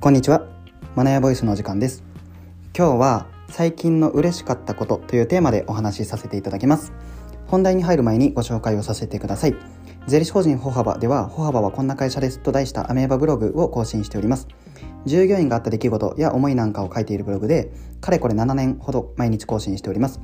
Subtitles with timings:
[0.00, 0.46] こんにちは。
[0.96, 2.02] マナヤボイスのお時間です。
[2.74, 6.90] 今日は最近の嬉しかったことというテーマでお話しさせていただきます。
[7.48, 9.56] 本題に入る前にご紹介をさせてください。
[10.06, 14.48] 税理士法人歩幅では歩幅はこんな会社ですと題したアメーバブログを更新しております。
[15.04, 20.18] 従業員があった出来事や思いなんかを書いているブログでかれこれ7年ほど毎日更新しております。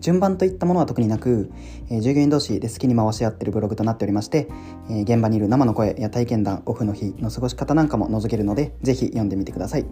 [0.00, 1.50] 順番といったものは特になく、
[1.90, 4.48] え、従業員同士で好きに回し合ってるブログとなっておりまして、
[4.90, 9.86] え、現場にいる生の声や体験談オフの日の過ごし方なんかも覗けるのでぜひ読んでみてください。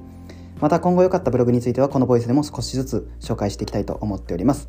[0.60, 4.68] また今後良かったブログについてはこのボイスでも少しずつ紹介していきたいと思っております。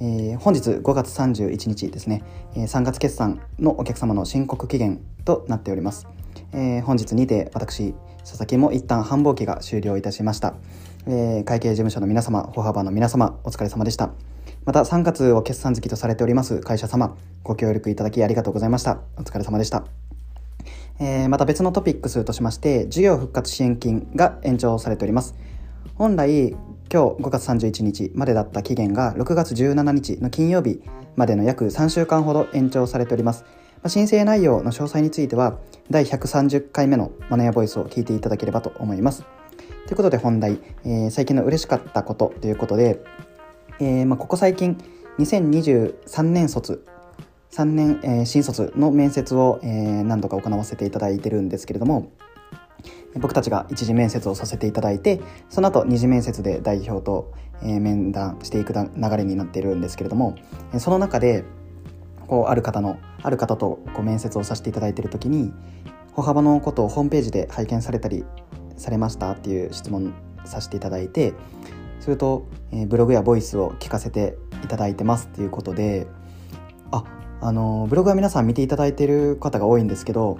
[0.00, 2.22] えー、本日5月31日ですね、
[2.56, 6.08] えー、3月決算のお客様の申告期限となっております、
[6.52, 10.54] えー、本日にて私佐々木も一旦繁忙期が終了いたしました、
[11.06, 14.10] え、会計事務所の皆様歩幅の皆様お疲れ様でした。
[14.66, 19.00] また3月を決算月とされております会社様、ご協力いただきありがとうございました。
[19.16, 19.84] お疲れ様でした。
[21.00, 25.34] えー、また別のトピックスとしまして、事業復活支援金が延長されております。
[25.94, 26.58] 本来、今
[26.90, 30.82] 日5月31日までだった期限が6月17日の金曜日
[31.16, 33.46] までの約3週間ほど延長されております。
[33.86, 39.24] 申請内容の詳細については、第130回目のマネアボイスを聞いていただければと思います。
[39.86, 43.02] ということで本題、えー、最近の嬉しかったことということで、
[43.80, 44.76] えー、まあ、ここ最近
[45.18, 46.84] 2023年卒
[47.50, 52.12] 3年、えー、新卒の面接を、えー、何度か行わせていただいてるんですけれども
[53.18, 60.36] 僕たちが一次面接をさせていただいてその後二次面接で代表と、えー、面談していく流れになっているんですけれども
[60.78, 61.44] その中で
[62.28, 65.52] こうある方のある方とこう面接をさせていただいている時に
[66.12, 68.24] 歩幅のことをホームページで拝見されたり
[68.76, 70.12] されましたっていう質問
[70.44, 71.34] させていただいて
[72.00, 76.06] すると、えー、ブログやボイスを聞かせていただいてますっていうことで
[76.90, 77.04] あ
[77.40, 80.38] あのブログは皆さん見ていただいている方が多いんですけど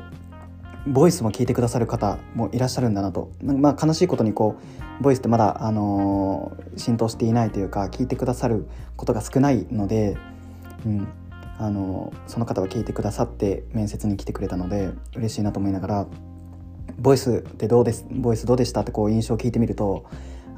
[0.87, 10.17] ボイスも聞いてくださる方もいらっしゃるんだなと、まあ、悲しいことにこうボイスってまだ、あのー、浸透していないというか聞いてくださることが少ないので、
[10.85, 11.09] うん
[11.59, 16.07] あの、その方は聞いてくださって面接に来てくれたので嬉しいなと思いながら
[16.99, 20.05] ボイスでどうですボイスどうでしたってこう印象を聞いてみると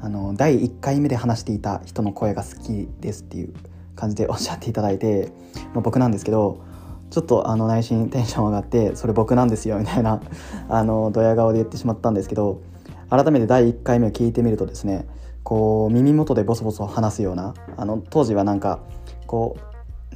[0.03, 3.53] あの第1回目で話していた人の声が好きですっていう
[3.95, 5.31] 感じでおっしゃっていただいて、
[5.73, 6.61] まあ、僕なんですけど
[7.09, 10.21] ちょっとあの内心テンション上がってそれ僕なんですよみたいな
[10.67, 12.61] あのドヤ顔で言ってしまったんですけど
[13.09, 15.07] 改めて第1回目を聞いてみるとですね
[15.43, 18.81] こう耳元でボソボソ話すようなあの当時はなんか
[19.25, 19.57] こ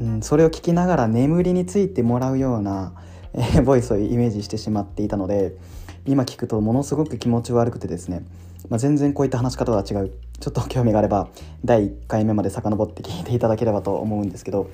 [0.02, 2.92] う、うん、それを聞きながら眠りについてもらうような、
[3.34, 5.56] えー、ボイスをイメージしてしまっていたので
[6.08, 8.24] 今聞くとものすごく気持ち悪くてですね。
[8.70, 10.14] まあ、全然こういった話し方とは違う。
[10.40, 11.28] ちょっと興味があれば
[11.66, 14.70] 第1回目まで遡って聞いていただければと思うんですけど。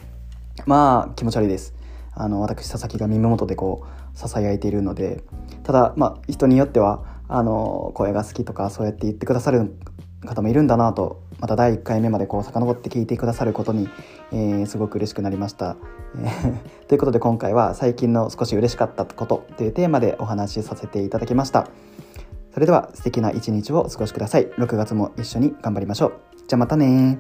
[0.68, 1.74] まあ気持ち悪いです。
[2.14, 5.24] あの私佐々木が耳元でこうささやいているので。
[5.64, 9.76] ただまあ人によってはあの声が好きとかそうやって言ってくださる
[10.28, 13.90] 方もいるんだなとまた第1回目までこう遡って聞いてくださることに、
[14.32, 15.76] えー、すごく嬉しくなりました。
[16.88, 21.68] ということで今回は最近の少し嬉しかったことというテーマでお話しさせていただきました。
[22.54, 24.48] それでは素敵な一日をお過ごしください。
[24.52, 26.14] 6月も一緒に頑張りましょう。
[26.48, 27.20] じゃあまたね